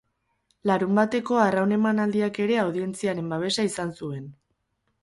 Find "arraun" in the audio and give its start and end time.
1.41-1.75